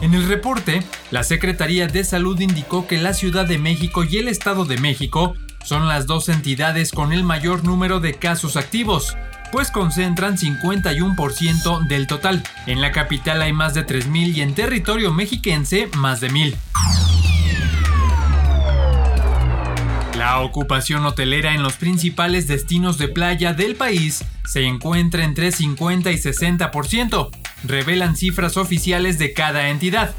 En 0.00 0.14
el 0.14 0.26
reporte, 0.28 0.84
la 1.10 1.24
Secretaría 1.24 1.88
de 1.88 2.04
Salud 2.04 2.38
indicó 2.40 2.86
que 2.86 2.98
la 2.98 3.14
Ciudad 3.14 3.46
de 3.46 3.58
México 3.58 4.04
y 4.04 4.18
el 4.18 4.28
Estado 4.28 4.64
de 4.64 4.78
México 4.78 5.34
son 5.64 5.88
las 5.88 6.06
dos 6.06 6.28
entidades 6.28 6.92
con 6.92 7.12
el 7.12 7.24
mayor 7.24 7.64
número 7.64 7.98
de 7.98 8.14
casos 8.14 8.56
activos, 8.56 9.16
pues 9.50 9.70
concentran 9.70 10.36
51% 10.36 11.86
del 11.86 12.06
total. 12.06 12.42
En 12.66 12.80
la 12.80 12.92
capital 12.92 13.42
hay 13.42 13.52
más 13.52 13.74
de 13.74 13.86
3.000 13.86 14.34
y 14.34 14.40
en 14.42 14.54
territorio 14.54 15.12
mexiquense 15.12 15.88
más 15.96 16.20
de 16.20 16.30
1.000. 16.30 16.56
La 20.16 20.40
ocupación 20.40 21.06
hotelera 21.06 21.54
en 21.54 21.62
los 21.62 21.74
principales 21.74 22.48
destinos 22.48 22.98
de 22.98 23.06
playa 23.06 23.52
del 23.54 23.76
país 23.76 24.24
se 24.44 24.64
encuentra 24.64 25.24
entre 25.24 25.52
50 25.52 26.10
y 26.10 26.16
60%, 26.16 27.30
revelan 27.64 28.16
cifras 28.16 28.56
oficiales 28.56 29.18
de 29.18 29.32
cada 29.32 29.68
entidad. 29.68 30.14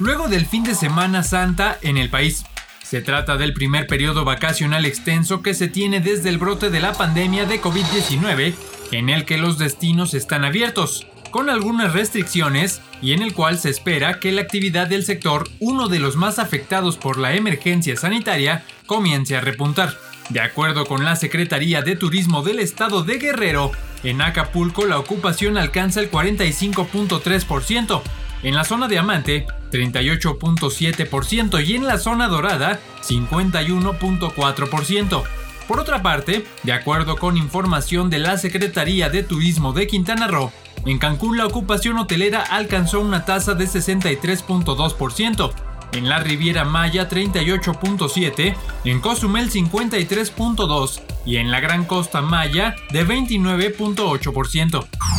Luego 0.00 0.26
del 0.26 0.46
fin 0.46 0.64
de 0.64 0.74
Semana 0.74 1.22
Santa 1.22 1.78
en 1.82 1.98
el 1.98 2.10
país, 2.10 2.44
se 2.82 3.00
trata 3.00 3.36
del 3.36 3.54
primer 3.54 3.86
periodo 3.86 4.24
vacacional 4.24 4.84
extenso 4.86 5.40
que 5.40 5.54
se 5.54 5.68
tiene 5.68 6.00
desde 6.00 6.30
el 6.30 6.38
brote 6.38 6.70
de 6.70 6.80
la 6.80 6.92
pandemia 6.92 7.46
de 7.46 7.60
COVID-19, 7.60 8.54
en 8.98 9.10
el 9.10 9.24
que 9.24 9.38
los 9.38 9.58
destinos 9.58 10.14
están 10.14 10.44
abiertos, 10.44 11.08
con 11.30 11.50
algunas 11.50 11.92
restricciones 11.92 12.80
y 13.02 13.12
en 13.12 13.22
el 13.22 13.34
cual 13.34 13.58
se 13.58 13.70
espera 13.70 14.20
que 14.20 14.30
la 14.30 14.42
actividad 14.42 14.86
del 14.86 15.04
sector, 15.04 15.48
uno 15.58 15.88
de 15.88 15.98
los 15.98 16.14
más 16.16 16.38
afectados 16.38 16.96
por 16.96 17.18
la 17.18 17.34
emergencia 17.34 17.96
sanitaria, 17.96 18.64
comience 18.86 19.36
a 19.36 19.40
repuntar. 19.40 19.98
De 20.28 20.40
acuerdo 20.40 20.86
con 20.86 21.04
la 21.04 21.16
Secretaría 21.16 21.82
de 21.82 21.96
Turismo 21.96 22.42
del 22.42 22.60
Estado 22.60 23.02
de 23.02 23.18
Guerrero, 23.18 23.72
en 24.04 24.22
Acapulco 24.22 24.86
la 24.86 24.98
ocupación 24.98 25.58
alcanza 25.58 26.00
el 26.00 26.10
45.3%, 26.10 28.02
en 28.44 28.54
la 28.54 28.64
zona 28.64 28.86
diamante 28.86 29.46
38.7% 29.72 31.66
y 31.66 31.74
en 31.74 31.86
la 31.86 31.98
zona 31.98 32.28
dorada 32.28 32.78
51.4%. 33.02 35.43
Por 35.68 35.80
otra 35.80 36.02
parte, 36.02 36.44
de 36.62 36.72
acuerdo 36.72 37.16
con 37.16 37.36
información 37.36 38.10
de 38.10 38.18
la 38.18 38.36
Secretaría 38.36 39.08
de 39.08 39.22
Turismo 39.22 39.72
de 39.72 39.86
Quintana 39.86 40.28
Roo, 40.28 40.52
en 40.84 40.98
Cancún 40.98 41.38
la 41.38 41.46
ocupación 41.46 41.98
hotelera 41.98 42.42
alcanzó 42.42 43.00
una 43.00 43.24
tasa 43.24 43.54
de 43.54 43.64
63.2%, 43.64 45.52
en 45.92 46.08
la 46.08 46.18
Riviera 46.18 46.64
Maya 46.64 47.08
38.7, 47.08 48.54
en 48.84 49.00
Cozumel 49.00 49.50
53.2 49.50 51.00
y 51.24 51.36
en 51.36 51.50
la 51.50 51.60
Gran 51.60 51.86
Costa 51.86 52.20
Maya 52.20 52.74
de 52.90 53.06
29.8%. 53.06 55.13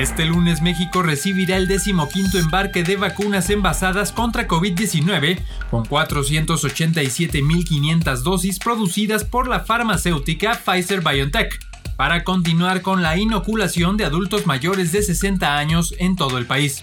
Este 0.00 0.24
lunes 0.24 0.62
México 0.62 1.02
recibirá 1.02 1.58
el 1.58 1.68
decimoquinto 1.68 2.38
embarque 2.38 2.82
de 2.82 2.96
vacunas 2.96 3.50
envasadas 3.50 4.12
contra 4.12 4.48
COVID-19 4.48 5.38
con 5.70 5.84
487.500 5.84 8.22
dosis 8.22 8.58
producidas 8.58 9.24
por 9.24 9.46
la 9.46 9.60
farmacéutica 9.60 10.54
Pfizer 10.54 11.02
BioNTech 11.02 11.60
para 11.96 12.24
continuar 12.24 12.80
con 12.80 13.02
la 13.02 13.18
inoculación 13.18 13.98
de 13.98 14.06
adultos 14.06 14.46
mayores 14.46 14.90
de 14.92 15.02
60 15.02 15.58
años 15.58 15.94
en 15.98 16.16
todo 16.16 16.38
el 16.38 16.46
país. 16.46 16.82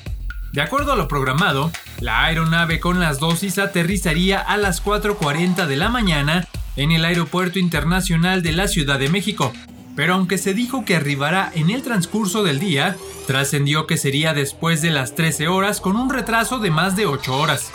De 0.54 0.62
acuerdo 0.62 0.94
a 0.94 0.96
lo 0.96 1.08
programado, 1.08 1.72
la 2.00 2.24
aeronave 2.24 2.80
con 2.80 3.00
las 3.00 3.20
dosis 3.20 3.58
aterrizaría 3.58 4.40
a 4.40 4.58
las 4.58 4.86
4.40 4.86 5.66
de 5.66 5.76
la 5.76 5.90
mañana 5.90 6.48
en 6.76 6.92
el 6.92 7.04
Aeropuerto 7.04 7.58
Internacional 7.58 8.44
de 8.44 8.52
la 8.52 8.68
Ciudad 8.68 9.00
de 9.00 9.10
México, 9.10 9.54
pero 9.98 10.14
aunque 10.14 10.38
se 10.38 10.54
dijo 10.54 10.86
que 10.86 10.96
arribará 10.96 11.52
en 11.56 11.72
el 11.72 11.82
transcurso 11.82 12.44
del 12.44 12.60
día, 12.60 12.96
trascendió 13.26 13.88
que 13.88 13.98
sería 13.98 14.36
después 14.36 14.84
de 14.84 14.92
las 14.92 15.16
13 15.16 15.48
horas 15.48 15.82
con 15.82 15.98
un 15.98 16.12
retraso 16.12 16.60
de 16.60 16.70
más 16.70 16.96
de 16.96 17.08
8 17.08 17.36
horas. 17.36 17.72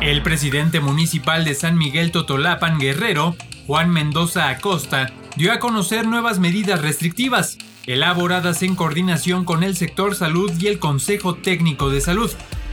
El 0.00 0.22
presidente 0.22 0.80
municipal 0.80 1.44
de 1.44 1.54
San 1.54 1.76
Miguel 1.76 2.10
Totolapan 2.10 2.78
Guerrero, 2.78 3.36
Juan 3.66 3.90
Mendoza 3.90 4.48
Acosta, 4.48 5.12
dio 5.36 5.52
a 5.52 5.58
conocer 5.58 6.06
nuevas 6.06 6.38
medidas 6.38 6.80
restrictivas, 6.80 7.58
elaboradas 7.84 8.62
en 8.62 8.76
coordinación 8.76 9.44
con 9.44 9.62
el 9.62 9.76
sector 9.76 10.14
salud 10.14 10.50
y 10.58 10.68
el 10.68 10.78
Consejo 10.78 11.34
Técnico 11.34 11.90
de 11.90 12.00
Salud. 12.00 12.30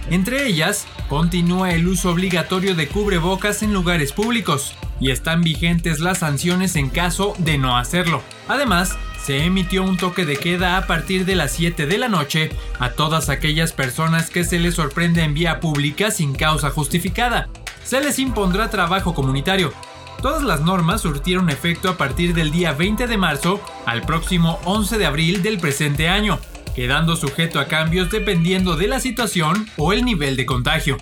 Entre 0.10 0.48
ellas, 0.48 0.88
continúa 1.10 1.74
el 1.74 1.86
uso 1.86 2.12
obligatorio 2.12 2.76
de 2.76 2.88
cubrebocas 2.88 3.62
en 3.62 3.74
lugares 3.74 4.14
públicos 4.14 4.74
y 5.00 5.12
están 5.12 5.42
vigentes 5.42 6.00
las 6.00 6.20
sanciones 6.20 6.76
en 6.76 6.90
caso 6.90 7.34
de 7.38 7.58
no 7.58 7.78
hacerlo. 7.78 8.22
Además, 8.48 8.98
se 9.24 9.44
emitió 9.44 9.84
un 9.84 9.98
toque 9.98 10.26
de 10.26 10.38
queda 10.38 10.78
a 10.78 10.88
partir 10.88 11.26
de 11.26 11.36
las 11.36 11.52
7 11.52 11.86
de 11.86 11.98
la 11.98 12.08
noche 12.08 12.50
a 12.80 12.92
todas 12.92 13.30
aquellas 13.30 13.74
personas 13.74 14.30
que 14.30 14.44
se 14.44 14.60
les 14.60 14.76
sorprende 14.76 15.24
en 15.24 15.34
vía 15.34 15.60
pública 15.60 16.12
sin 16.12 16.34
causa 16.34 16.70
justificada. 16.70 17.50
Se 17.84 18.02
les 18.02 18.20
impondrá 18.20 18.70
trabajo 18.70 19.14
comunitario. 19.14 19.74
Todas 20.22 20.44
las 20.44 20.62
normas 20.62 21.02
surtieron 21.02 21.50
efecto 21.50 21.90
a 21.90 21.98
partir 21.98 22.34
del 22.34 22.52
día 22.52 22.72
20 22.74 23.08
de 23.08 23.18
marzo 23.18 23.62
al 23.86 24.04
próximo 24.04 24.60
11 24.66 24.98
de 24.98 25.06
abril 25.06 25.44
del 25.44 25.60
presente 25.60 26.10
año 26.10 26.40
quedando 26.78 27.16
sujeto 27.16 27.60
a 27.60 27.66
cambios 27.66 28.12
dependiendo 28.12 28.76
de 28.76 28.88
la 28.88 29.00
situación 29.00 29.68
o 29.78 29.94
el 29.94 30.06
nivel 30.06 30.36
de 30.36 30.46
contagio. 30.46 30.98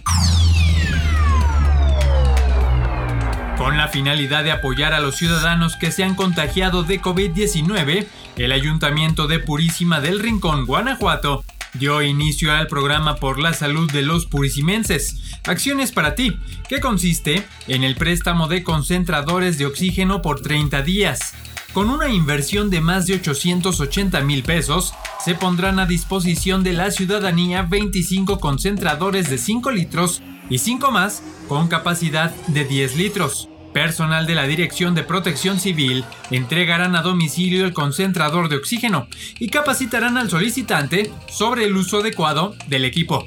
Con 3.58 3.78
la 3.78 3.88
finalidad 3.88 4.44
de 4.44 4.52
apoyar 4.52 4.94
a 4.94 5.00
los 5.00 5.16
ciudadanos 5.16 5.78
que 5.78 5.92
se 5.92 6.04
han 6.04 6.16
contagiado 6.16 6.84
de 6.84 7.02
COVID-19, 7.02 8.06
el 8.36 8.52
Ayuntamiento 8.52 9.28
de 9.28 9.40
Purísima 9.40 10.02
del 10.02 10.20
Rincón, 10.20 10.66
Guanajuato, 10.66 11.44
dio 11.74 12.02
inicio 12.02 12.54
al 12.54 12.68
programa 12.68 13.16
por 13.16 13.40
la 13.40 13.54
salud 13.54 13.90
de 13.92 14.02
los 14.02 14.26
purisimenses, 14.26 15.22
Acciones 15.48 15.92
para 15.92 16.16
ti, 16.16 16.38
que 16.68 16.80
consiste 16.80 17.46
en 17.68 17.84
el 17.84 17.96
préstamo 17.96 18.48
de 18.48 18.64
concentradores 18.64 19.58
de 19.58 19.68
oxígeno 19.68 20.22
por 20.22 20.42
30 20.42 20.82
días. 20.82 21.34
Con 21.72 21.90
una 21.90 22.10
inversión 22.10 22.70
de 22.70 22.82
más 22.82 23.06
de 23.06 23.16
880 23.16 24.22
mil 24.22 24.44
pesos, 24.44 24.94
se 25.24 25.36
pondrán 25.36 25.80
a 25.80 25.86
disposición 25.86 26.64
de 26.64 26.74
la 26.74 26.90
ciudadanía 26.90 27.62
25 27.62 28.40
concentradores 28.40 29.30
de 29.30 29.38
5 29.38 29.72
litros 29.72 30.22
y 30.50 30.60
5 30.60 30.92
más 30.92 31.24
con 31.48 31.68
capacidad 31.68 32.32
de 32.48 32.66
10 32.66 32.96
litros. 32.96 33.50
Personal 33.74 34.26
de 34.26 34.36
la 34.36 34.48
Dirección 34.48 34.96
de 34.96 35.04
Protección 35.04 35.60
Civil 35.60 36.06
entregarán 36.32 36.96
a 36.96 37.02
domicilio 37.02 37.66
el 37.66 37.74
concentrador 37.74 38.48
de 38.48 38.56
oxígeno 38.56 39.08
y 39.38 39.50
capacitarán 39.50 40.18
al 40.18 40.30
solicitante 40.30 41.12
sobre 41.28 41.66
el 41.66 41.76
uso 41.76 42.00
adecuado 42.00 42.56
del 42.68 42.86
equipo. 42.86 43.26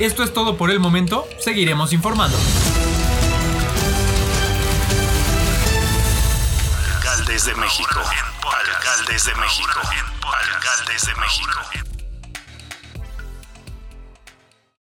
Esto 0.00 0.24
es 0.24 0.34
todo 0.34 0.56
por 0.56 0.72
el 0.72 0.80
momento, 0.80 1.28
seguiremos 1.38 1.92
informando. 1.92 2.36
Alcaldes 6.96 7.44
de 7.44 7.54
México. 7.54 8.00
Alcaldes 8.74 9.24
de 9.26 9.34
México. 9.36 9.80
Alcaldes 10.24 11.06
de 11.06 11.14
México. 11.20 11.91